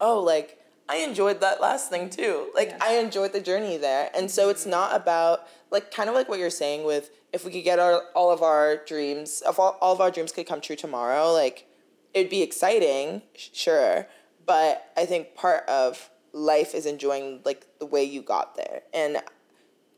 [0.00, 2.50] oh, like I enjoyed that last thing too.
[2.54, 4.10] Like I enjoyed the journey there.
[4.14, 7.50] And so it's not about like kind of like what you're saying with if we
[7.50, 10.60] could get our all of our dreams, if all, all of our dreams could come
[10.60, 11.66] true tomorrow, like
[12.12, 14.06] it'd be exciting, sh- sure.
[14.44, 18.82] But I think part of life is enjoying like the way you got there.
[18.92, 19.18] And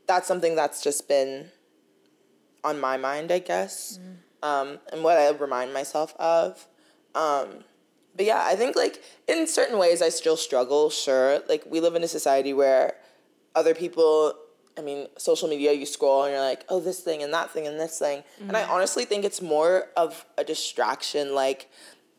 [0.07, 1.51] that's something that's just been
[2.63, 4.17] on my mind, I guess, mm.
[4.45, 6.69] Um, and what I remind myself of.
[7.15, 7.65] Um,
[8.15, 11.41] but yeah, I think like in certain ways I still struggle, sure.
[11.49, 12.95] Like we live in a society where
[13.57, 14.35] other people,
[14.79, 17.67] I mean, social media, you scroll and you're like, oh, this thing and that thing
[17.67, 18.23] and this thing.
[18.49, 21.35] And I honestly think it's more of a distraction.
[21.35, 21.71] Like,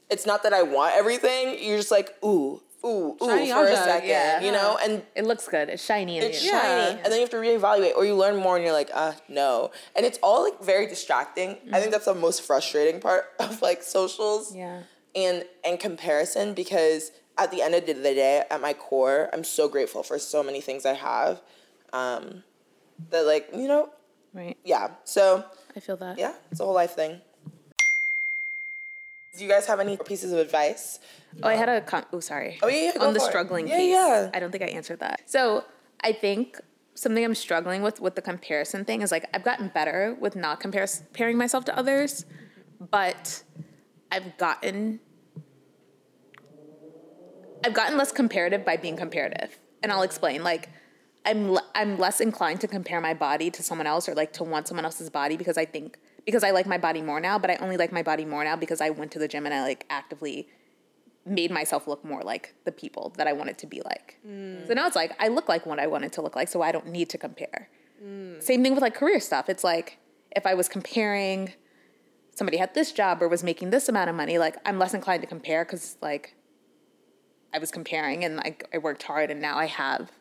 [0.10, 3.62] it's not that I want everything, you're just like, ooh, ooh, ooh, Shiny for a
[3.62, 4.42] object, second, yeah.
[4.42, 4.78] you know?
[4.84, 5.70] And It looks good.
[5.70, 6.18] It's shiny.
[6.20, 8.64] And it's you- shiny and then you have to reevaluate or you learn more and
[8.64, 12.42] you're like uh no and it's all like very distracting i think that's the most
[12.44, 14.82] frustrating part of like socials Yeah.
[15.16, 19.68] and and comparison because at the end of the day at my core i'm so
[19.68, 21.42] grateful for so many things i have
[21.94, 22.44] um
[23.10, 23.90] that like you know
[24.34, 24.58] Right.
[24.64, 25.44] yeah so
[25.76, 26.18] I feel that.
[26.18, 27.22] yeah it's a whole life thing
[29.38, 31.00] do you guys have any pieces of advice
[31.44, 32.58] Oh, I had a con- oh sorry.
[32.64, 33.30] Oh, yeah, yeah, on the for it.
[33.30, 33.92] struggling Yeah, piece.
[33.92, 34.30] yeah.
[34.34, 35.22] I don't think I answered that.
[35.26, 35.66] So
[36.02, 36.60] I think
[36.94, 40.62] something I'm struggling with with the comparison thing is like I've gotten better with not
[40.62, 42.26] comparing myself to others,
[42.80, 43.44] but
[44.12, 45.02] I've gotten
[47.66, 50.44] I've gotten less comparative by being comparative, and I'll explain.
[50.44, 50.70] Like
[51.26, 54.44] I'm le- I'm less inclined to compare my body to someone else or like to
[54.44, 57.50] want someone else's body because I think because I like my body more now, but
[57.50, 59.62] I only like my body more now because I went to the gym and I
[59.62, 60.48] like actively
[61.26, 64.20] made myself look more like the people that I wanted to be like.
[64.28, 64.68] Mm.
[64.68, 66.72] So now it's like I look like what I wanted to look like, so I
[66.72, 67.70] don't need to compare.
[68.40, 69.50] Same thing with like career stuff.
[69.50, 69.98] It's like
[70.36, 71.54] if I was comparing
[72.36, 75.22] somebody had this job or was making this amount of money, like I'm less inclined
[75.22, 76.36] to compare because like
[77.54, 80.12] I was comparing and like I worked hard and now I have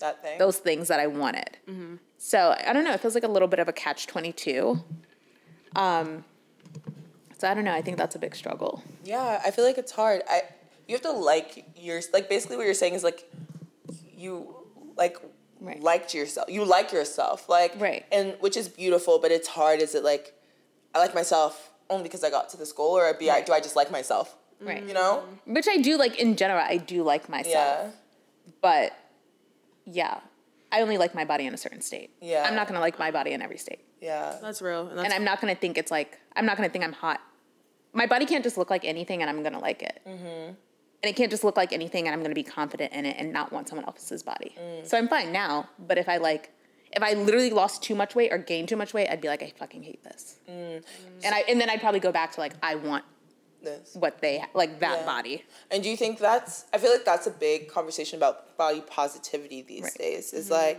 [0.00, 1.58] that thing those things that I wanted.
[1.68, 1.96] Mm-hmm.
[2.16, 2.92] So I don't know.
[2.92, 4.82] It feels like a little bit of a catch twenty two.
[5.76, 6.24] Um,
[7.38, 7.72] so I don't know.
[7.72, 8.82] I think that's a big struggle.
[9.04, 10.22] Yeah, I feel like it's hard.
[10.28, 10.42] I
[10.86, 13.30] you have to like your like basically what you're saying is like
[14.16, 14.54] you
[14.96, 15.16] like
[15.60, 15.82] Right.
[15.82, 16.48] liked yourself.
[16.48, 17.48] You like yourself.
[17.48, 18.04] Like Right.
[18.12, 19.80] and which is beautiful, but it's hard.
[19.82, 20.34] Is it like
[20.94, 23.60] I like myself only because I got to this goal or be I, do I
[23.60, 24.36] just like myself?
[24.60, 24.82] Right.
[24.84, 25.24] You know?
[25.46, 26.60] Which I do like in general.
[26.64, 27.54] I do like myself.
[27.54, 27.90] Yeah.
[28.62, 28.92] But
[29.84, 30.20] yeah.
[30.70, 32.10] I only like my body in a certain state.
[32.20, 32.44] Yeah.
[32.46, 33.84] I'm not gonna like my body in every state.
[34.00, 34.36] Yeah.
[34.40, 34.88] That's real.
[34.88, 37.20] And, that's, and I'm not gonna think it's like I'm not gonna think I'm hot.
[37.92, 40.00] My body can't just look like anything, and I'm gonna like it.
[40.06, 40.52] Mm-hmm.
[41.00, 43.32] And it can't just look like anything, and I'm gonna be confident in it and
[43.32, 44.54] not want someone else's body.
[44.58, 44.86] Mm.
[44.86, 45.68] So I'm fine now.
[45.78, 46.52] But if I like,
[46.92, 49.42] if I literally lost too much weight or gained too much weight, I'd be like,
[49.42, 50.38] I fucking hate this.
[50.48, 50.84] Mm.
[51.24, 53.04] And I and then I'd probably go back to like, I want
[53.68, 53.94] This.
[53.94, 55.06] what they like that Yeah.
[55.06, 55.44] body.
[55.70, 56.64] And do you think that's?
[56.72, 59.94] I feel like that's a big conversation about body positivity these Right.
[59.98, 60.32] days.
[60.32, 60.54] Is mm-hmm.
[60.54, 60.78] like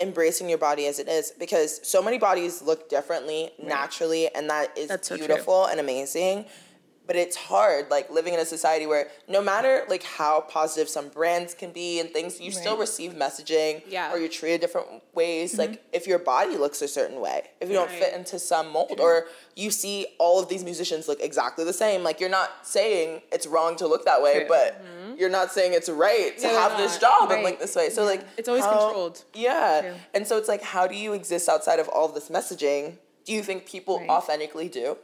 [0.00, 4.76] embracing your body as it is because so many bodies look differently naturally, and that
[4.76, 5.26] is That's so true.
[5.26, 6.46] beautiful and amazing.
[7.12, 11.08] But it's hard, like living in a society where no matter like how positive some
[11.10, 14.10] brands can be and things, you still receive messaging, Yeah.
[14.10, 15.52] or you're treated different ways.
[15.52, 15.60] Mm-hmm.
[15.72, 18.98] Like if your body looks a certain way, if you don't fit into some mold,
[18.98, 23.20] or you see all of these musicians look exactly the same, like you're not saying
[23.30, 24.48] it's wrong to look that way, True.
[24.48, 25.16] but mm-hmm.
[25.18, 27.44] you're not saying it's right to Yeah, have this job and Right.
[27.44, 27.90] like this way.
[27.90, 29.22] So like It's always how- controlled.
[29.34, 29.94] Yeah, True.
[30.14, 32.96] and so it's like, how do you exist outside of all of this messaging?
[33.26, 34.08] Do you think people Right.
[34.08, 34.96] authentically do?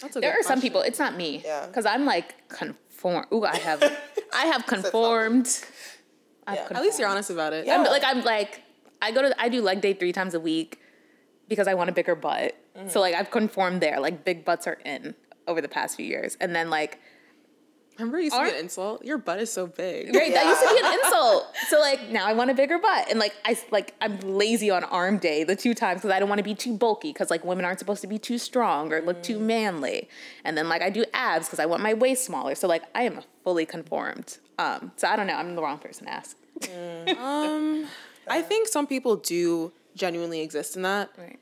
[0.00, 0.80] That's a There good are some people.
[0.80, 1.42] It's not me.
[1.44, 1.66] Yeah.
[1.66, 3.26] Because I'm like conform.
[3.32, 3.82] Ooh, I have.
[4.34, 5.48] I have conformed.
[6.46, 6.68] I've Yeah.
[6.70, 7.66] At least you're honest about it.
[7.66, 7.78] Yeah.
[7.78, 8.62] I'm, like I'm like
[9.00, 10.80] I go to I do leg day three times a week
[11.48, 12.56] because I want a bigger butt.
[12.76, 12.88] Mm-hmm.
[12.88, 14.00] So like I've conformed there.
[14.00, 15.14] Like big butts are in
[15.46, 16.98] over the past few years, and then like
[17.98, 19.04] Remember, you used to be an insult.
[19.04, 20.14] Your butt is so big.
[20.14, 21.46] right that used to be an insult.
[21.68, 24.84] So like now I want a bigger butt, and like I like I'm lazy on
[24.84, 27.44] arm day the two times because I don't want to be too bulky because like
[27.44, 29.22] women aren't supposed to be too strong or look Mm.
[29.22, 30.08] too manly,
[30.44, 32.54] and then like I do abs because I want my waist smaller.
[32.54, 34.38] So like I am fully conformed.
[34.58, 35.34] Um, so I don't know.
[35.34, 36.36] I'm the wrong person to ask.
[38.28, 41.10] I think some people do genuinely exist in that.
[41.18, 41.38] Right.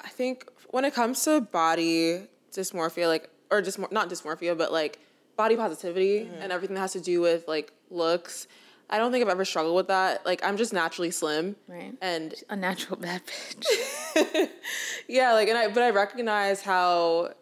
[0.00, 4.98] I think when it comes to body dysmorphia, like or just not dysmorphia, but like
[5.36, 6.42] body positivity Mm-hmm.
[6.42, 8.46] and everything that has to do with like looks,
[8.90, 10.24] I don't think I've ever struggled with that.
[10.26, 11.94] Like I'm just naturally slim, Right.
[12.00, 14.48] and A natural bad bitch.
[15.08, 17.32] yeah, like and I but I recognize how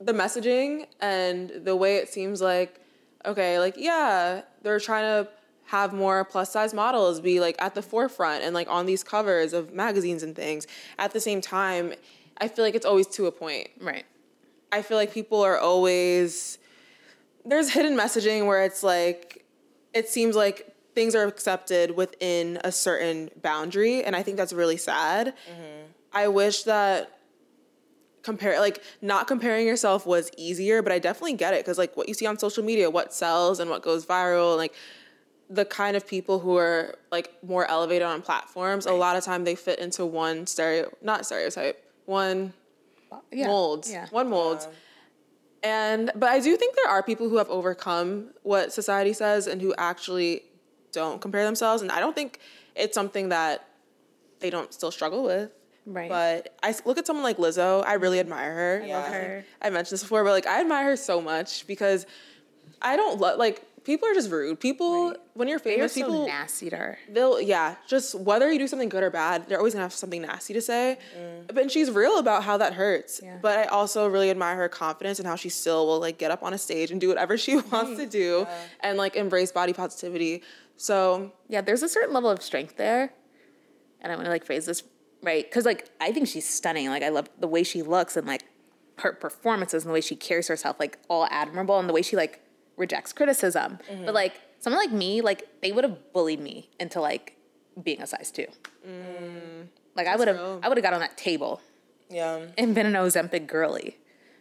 [0.00, 2.80] the messaging and the way it seems like
[3.26, 5.30] okay, like yeah, they're trying to
[5.66, 9.52] have more plus size models be like at the forefront and like on these covers
[9.52, 10.66] of magazines and things.
[10.98, 11.94] At the same time,
[12.38, 13.68] I feel like it's always to a point.
[13.80, 14.04] right.
[14.72, 16.58] I feel like people are always
[17.44, 19.44] there's hidden messaging where it's like
[19.94, 24.76] it seems like things are accepted within a certain boundary and I think that's really
[24.76, 25.28] sad.
[25.28, 25.86] Mm-hmm.
[26.12, 27.18] I wish that
[28.22, 32.08] compare like not comparing yourself was easier, but I definitely get it cuz like what
[32.08, 34.74] you see on social media, what sells and what goes viral, like
[35.48, 39.44] the kind of people who are like more elevated on platforms, a lot of time
[39.44, 42.52] they fit into one stereo not stereotype, one
[43.32, 43.46] Yeah.
[43.48, 44.06] mold, Yeah.
[44.10, 44.68] one mold.
[45.62, 49.60] And but I do think there are people who have overcome what society says and
[49.60, 50.42] who actually
[50.92, 51.82] don't compare themselves.
[51.82, 52.40] And I don't think
[52.74, 53.66] it's something that
[54.40, 55.50] they don't still struggle with.
[55.86, 56.08] Right.
[56.08, 57.84] But I look at someone like Lizzo.
[57.86, 58.32] I really mm-hmm.
[58.32, 58.84] admire her.
[58.86, 58.98] Yeah.
[58.98, 59.44] love her.
[59.62, 62.06] I mentioned this before, but like I admire her so much because
[62.82, 64.60] I don't love like people are just rude.
[64.60, 66.98] People when you're famous, so people nasty to her.
[67.08, 70.22] they'll yeah just whether you do something good or bad they're always gonna have something
[70.22, 71.46] nasty to say mm.
[71.46, 73.38] but and she's real about how that hurts Yeah.
[73.40, 76.42] but i also really admire her confidence and how she still will like get up
[76.42, 78.46] on a stage and do whatever she wants to do
[78.80, 80.42] and like embrace body positivity
[80.76, 83.12] so Yeah, there's a certain level of strength there.
[84.00, 84.82] And I want to like phrase this
[85.22, 86.88] right because like I think she's stunning.
[86.88, 88.44] Like I love the way she looks and like
[88.98, 92.16] her performances and the way she carries herself, like all admirable, and the way she
[92.16, 92.40] like
[92.80, 93.78] rejects criticism.
[93.90, 94.06] Mm-hmm.
[94.06, 97.36] But like someone like me, like they would have bullied me into like
[97.80, 98.46] being a size two.
[99.94, 100.60] like I would have, Mm.
[100.64, 101.60] I would have got on that table
[102.08, 102.46] Yeah.
[102.58, 103.98] and been an Ozempic girly.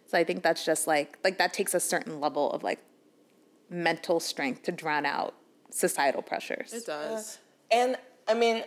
[0.08, 2.80] So I think that's just like like that takes a certain level of like
[3.70, 5.36] mental strength to drown out
[5.70, 6.74] societal pressures.
[6.74, 7.38] it does
[7.72, 7.96] And
[8.28, 8.64] I mean,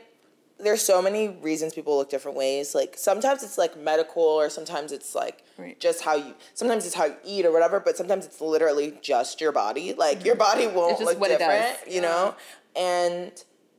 [0.62, 2.74] there's so many reasons people look different ways.
[2.74, 5.78] Like sometimes it's like medical, or sometimes it's like Right.
[5.78, 6.34] just how you.
[6.54, 9.92] Sometimes it's how you eat or whatever, but sometimes it's literally just your body.
[9.92, 10.60] Like your mm-hmm.
[10.60, 11.48] body won't look what it does.
[11.48, 12.34] different, you know.
[12.74, 13.32] And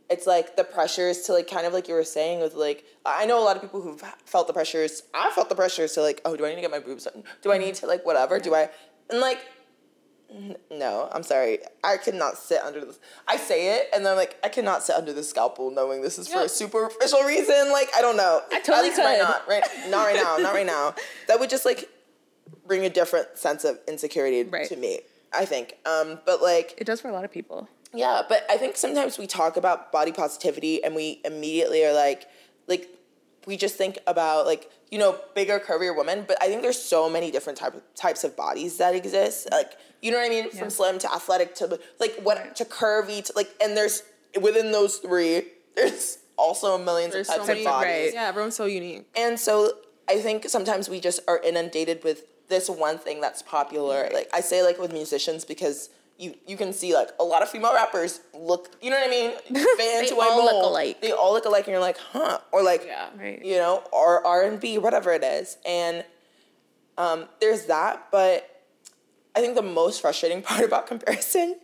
[0.10, 3.26] it's like the pressures to like kind of like you were saying with like I
[3.26, 5.04] know a lot of people who've felt the pressures.
[5.14, 7.24] I felt the pressures to like oh do I need to get my boobs done?
[7.42, 7.86] Do I need mm-hmm.
[7.86, 8.40] to like whatever?
[8.40, 8.70] Do I
[9.10, 9.40] and like
[10.72, 11.60] no, I'm sorry.
[11.84, 13.00] I cannot sit under this.
[13.28, 16.18] I say it, and then I'm like, I cannot sit under the scalpel knowing this
[16.18, 17.72] is for a superficial reason.
[17.72, 18.42] Like, I don't know.
[18.52, 18.98] I totally could.
[19.20, 20.38] Not right, not right now.
[20.38, 20.96] Not right now.
[21.28, 21.90] That would just like
[22.68, 24.68] bring a different sense of insecurity Right.
[24.70, 25.02] to me.
[25.34, 25.78] I think.
[25.86, 27.68] Um, but like, It does for a lot of people.
[27.94, 32.28] yeah, but I think sometimes we talk about body positivity and we immediately are like,
[32.68, 32.88] like,
[33.46, 36.26] we just think about like, you know, bigger, curvier women.
[36.28, 39.48] But I think there's so many different type types of bodies that exist.
[39.52, 40.46] Like, you know what I mean?
[40.54, 40.60] Yeah.
[40.60, 44.04] From slim to athletic to like what to curvy to like, and there's
[44.42, 45.44] within those three,
[45.76, 47.88] there's also millions There's of types so many, of bodies.
[47.90, 48.14] right.
[48.14, 49.06] Yeah, everyone's so unique.
[49.16, 49.72] And so
[50.10, 54.10] I think sometimes we just are inundated with this one thing that's popular.
[54.14, 57.50] Like I say like with musicians because you you can see like a lot of
[57.50, 59.32] female rappers look you know what I mean?
[59.78, 61.02] Fit into a all look alike.
[61.02, 62.40] They all look alike and you're like, huh?
[62.52, 63.10] Or like Yeah.
[63.18, 63.44] Right.
[63.44, 65.58] you know, or R and B, whatever it is.
[65.66, 66.06] And
[66.98, 68.50] um, there's that, but
[69.36, 71.58] I think the most frustrating part about comparison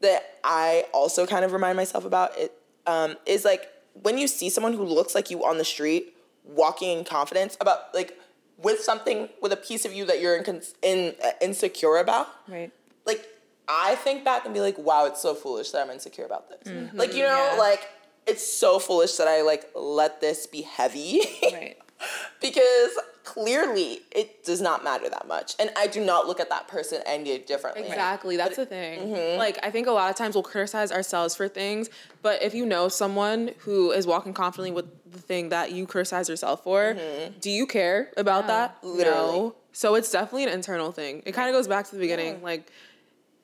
[0.00, 2.52] that I also kind of remind myself about it
[2.86, 3.66] um, is like
[4.02, 7.94] when you see someone who looks like you on the street walking in confidence about
[7.94, 8.18] like
[8.58, 12.70] with something with a piece of you that you're in, in uh, insecure about Right.
[13.06, 13.26] like
[13.68, 16.72] I think back and be like, wow, it's so foolish that I'm insecure about this.
[16.72, 16.96] Mm-hmm.
[16.96, 17.58] Like you know, yeah.
[17.58, 17.88] like
[18.26, 21.20] it's so foolish that I like let this be heavy.
[21.42, 21.76] Right.
[22.40, 25.54] because clearly it does not matter that much.
[25.58, 27.82] And I do not look at that person any differently.
[27.82, 28.36] Exactly.
[28.36, 29.00] That's the thing.
[29.00, 29.38] Mm-hmm.
[29.38, 31.90] Like, I think a lot of times we'll criticize ourselves for things,
[32.22, 36.28] but if you know someone who is walking confidently with the thing that you criticize
[36.28, 36.96] yourself for,
[37.40, 38.76] do you care about that?
[38.82, 38.96] Mm-hmm.
[38.96, 39.38] Literally.
[39.38, 39.54] No.
[39.72, 41.22] So it's definitely an internal thing.
[41.26, 42.42] It kind of goes back to the beginning.
[42.42, 42.70] Like,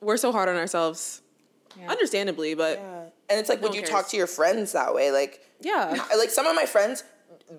[0.03, 1.21] we're so hard on ourselves,
[1.87, 2.99] understandably, but Yeah.
[3.29, 3.89] And it's like, would you cares.
[3.89, 5.11] talk to your friends that way?
[5.11, 6.05] Like, yeah.
[6.17, 7.03] Like some of my friends,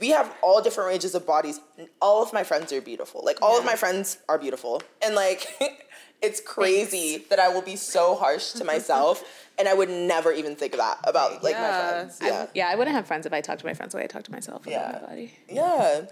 [0.00, 1.59] we have all different ranges of bodies.
[2.00, 3.22] All of my friends are beautiful.
[3.24, 4.83] Like all of my friends are beautiful.
[5.04, 5.46] And like
[6.22, 9.24] it's crazy that I will be so harsh to myself
[9.59, 11.88] and I would never even think of that about like my Yeah.
[11.90, 12.18] friends.
[12.20, 12.46] I- Yeah.
[12.54, 14.24] Yeah, I wouldn't have friends if I talked to my friends the way I talk
[14.24, 14.98] to myself about Yeah.
[15.00, 15.33] my body.
[15.48, 16.02] Yeah.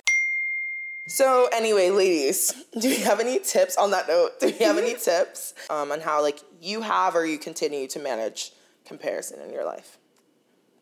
[1.06, 4.40] So anyway, ladies, do you have any tips on that note?
[4.40, 7.98] Do you have any tips um, on how like you have or you continue to
[7.98, 8.52] manage
[8.84, 9.98] comparison in your life?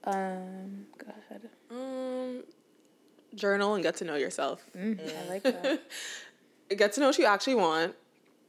[0.04, 1.48] Um, go ahead.
[1.70, 2.42] Um,
[3.34, 4.64] journal and get to know yourself.
[4.74, 4.96] I
[5.28, 5.82] like that.
[6.76, 7.96] Get to know what you actually want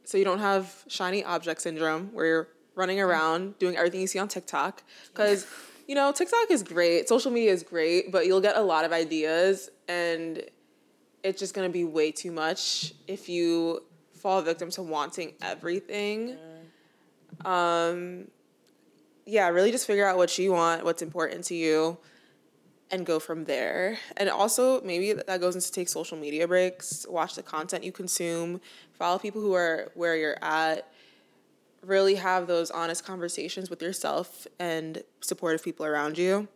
[0.04, 4.20] so you don't have shiny object syndrome where you're running around doing everything you see
[4.20, 4.84] on TikTok.
[5.08, 5.44] Because,
[5.88, 8.92] you know, TikTok is great, social media is great, but you'll get a lot of
[8.92, 10.44] ideas and
[11.22, 13.82] it's just gonna be way too much if you
[14.14, 16.36] fall victim to wanting everything.
[17.44, 18.28] Um,
[19.26, 21.98] yeah, really just figure out what you want, what's important to you,
[22.90, 23.98] and go from there.
[24.16, 28.60] And also, maybe that goes into take social media breaks, watch the content you consume,
[28.92, 30.92] follow people who are where you're at,
[31.84, 36.48] really have those honest conversations with yourself and supportive people around you.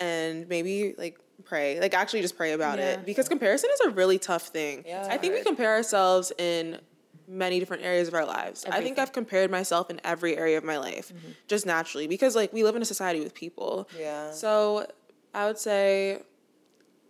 [0.00, 2.90] And maybe like pray, like actually just pray about Yeah.
[2.92, 4.84] it because comparison is a really tough thing.
[4.86, 5.06] Yeah.
[5.10, 6.78] I think we compare ourselves in
[7.26, 8.64] many different areas of our lives.
[8.70, 11.12] I think I've compared myself in every area of my life
[11.46, 13.88] just naturally because like we live in a society with people.
[13.98, 14.32] Yeah.
[14.32, 14.86] So
[15.34, 16.22] I would say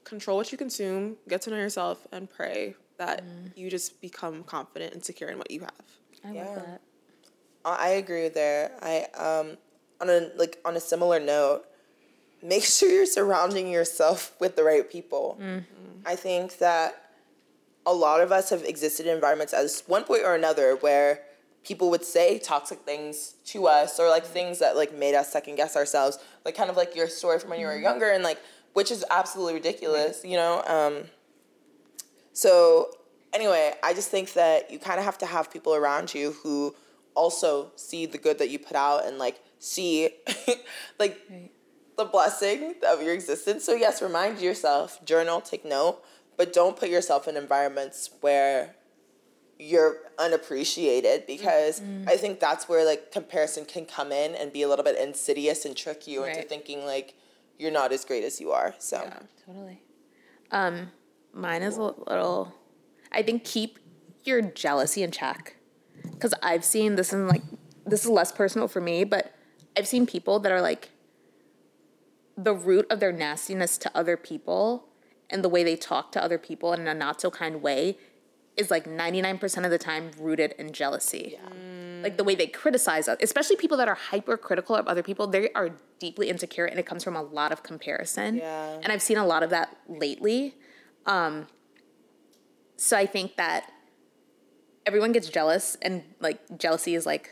[0.05, 3.23] control what you consume, get to know yourself, and pray that
[3.55, 5.71] you just become confident and secure in what you have.
[6.25, 6.45] I Yeah.
[6.47, 6.81] love that.
[7.65, 8.73] I I agree there.
[8.83, 9.57] I um
[10.01, 11.65] on a like on a similar note,
[12.43, 15.39] make sure you're surrounding yourself with the right people.
[16.07, 17.05] I think that
[17.87, 21.21] a lot of us have existed in environments at one point or another where
[21.65, 25.57] people would say toxic things to us or like things that like made us second
[25.57, 28.39] guess ourselves like kind of like your story from when you were younger and like
[28.75, 30.63] which is absolutely ridiculous you know?
[30.67, 31.05] Um
[32.33, 32.91] so
[33.33, 36.75] anyway i just think that you kind of have to have people around you who
[37.15, 40.11] also see the good that you put out and like see
[40.99, 41.21] like
[41.99, 46.03] the blessing of your existence so yes remind yourself journal take note
[46.37, 48.77] but don't put yourself in environments where
[49.59, 54.69] you're unappreciated because I think that's where like comparison can come in and be a
[54.69, 57.15] little bit insidious and trick you into thinking like
[57.59, 58.75] you're not as great as you are.
[58.79, 58.99] So
[59.45, 59.83] Totally.
[60.51, 60.93] Um,
[61.33, 62.55] mine is a little.
[63.11, 63.79] I think keep
[64.25, 65.57] your jealousy in check,
[66.13, 67.43] because I've seen this in like
[67.85, 69.35] this is less personal for me, but
[69.77, 70.91] I've seen people that are like
[72.39, 74.87] the root of their nastiness to other people
[75.29, 77.99] and the way they talk to other people in a not so kind way
[78.57, 81.39] is like 99% of the time rooted in jealousy.
[82.03, 85.51] Like the way they criticize us, especially people that are hypercritical of other people, they
[85.53, 88.37] are deeply insecure and it comes from a lot of comparison.
[88.37, 88.79] Yeah.
[88.83, 90.55] And I've seen a lot of that lately.
[91.07, 91.49] Um,
[92.77, 93.71] so I think that
[94.87, 97.31] everyone gets jealous and like jealousy is like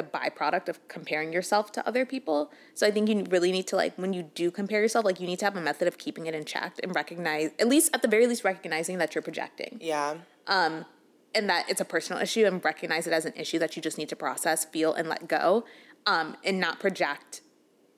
[0.00, 2.50] the byproduct of comparing yourself to other people.
[2.74, 5.26] So I think you really need to like when you do compare yourself, like you
[5.26, 8.02] need to have a method of keeping it in check and recognize at least at
[8.02, 10.14] the very least recognizing that you're projecting yeah.
[10.46, 10.86] Um
[11.34, 13.98] and that it's a personal issue and recognize it as an issue that you just
[13.98, 15.64] need to process, feel, and let go,
[16.04, 17.42] um, and not project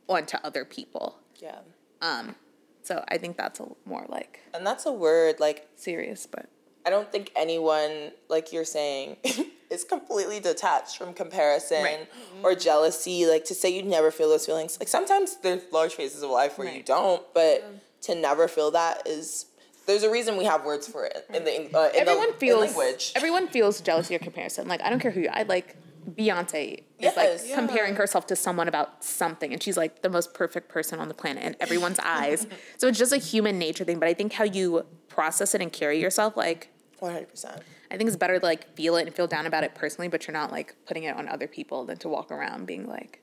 [0.07, 1.18] onto other people.
[1.36, 1.61] Yeah.
[2.00, 2.34] Um
[2.82, 6.46] So I think that's a more like And that's a word like serious, but
[6.85, 9.16] I don't think anyone, like you're saying,
[9.70, 12.09] is completely detached from comparison Right.
[12.43, 13.26] or jealousy.
[13.26, 14.78] Like to say you never feel those feelings.
[14.80, 17.64] Like sometimes there's large phases of life where you don't, but
[18.03, 19.47] to never feel that is.
[19.87, 22.70] There's a reason we have words for it in the uh, in everyone the, feels
[22.70, 23.12] in language.
[23.16, 24.68] everyone feels jealousy or comparison.
[24.68, 25.28] Like I don't care who you.
[25.33, 25.76] I like
[26.16, 27.16] Beyonce is Yes.
[27.16, 27.55] like Yeah.
[27.57, 31.14] comparing herself to someone about something, and she's like the most perfect person on the
[31.14, 32.47] planet in everyone's eyes.
[32.78, 33.99] So it's just a human nature thing.
[34.01, 36.68] But I think how you process it and carry yourself, like
[37.03, 37.61] One hundred percent.
[37.90, 40.24] I think it's better to like feel it and feel down about it personally, but
[40.24, 43.20] you're not like putting it on other people than to walk around being like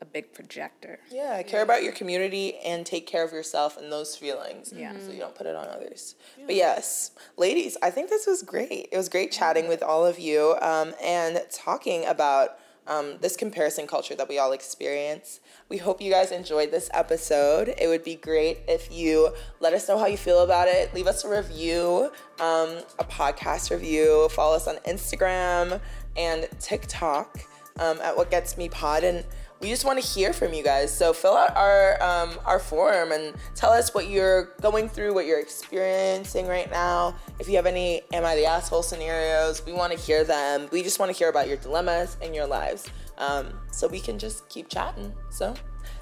[0.00, 0.98] a big projector.
[1.08, 4.72] Yeah, care about your community and take care of yourself and those feelings.
[4.74, 4.94] Yeah.
[4.98, 6.16] So you don't put it on others.
[6.44, 8.88] But yes, ladies, I think this was great.
[8.90, 12.56] It was great chatting with all of you um, and talking about
[12.90, 15.38] um, this comparison culture that we all experience.
[15.68, 17.72] We hope you guys enjoyed this episode.
[17.78, 20.92] It would be great if you let us know how you feel about it.
[20.92, 22.10] Leave us a review,
[22.40, 24.28] um, a podcast review.
[24.30, 25.80] Follow us on Instagram
[26.16, 27.38] and TikTok
[27.78, 29.04] um, at What Gets Me Pod.
[29.04, 29.24] And
[29.60, 30.96] we just want to hear from you guys.
[30.96, 35.26] So fill out our um, our form and tell us what you're going through, what
[35.26, 37.14] you're experiencing right now.
[37.38, 40.68] If you have any "Am I the asshole?" scenarios, we want to hear them.
[40.72, 42.88] We just want to hear about your dilemmas in your lives,
[43.18, 45.12] um, so we can just keep chatting.
[45.30, 45.54] So,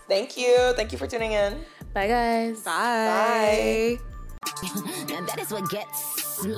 [0.09, 1.65] thank you, thank you for tuning in.
[1.93, 2.63] Bye guys.
[2.63, 3.99] Bye.
[3.99, 4.05] Bye.
[5.13, 6.55] And that is what gets me.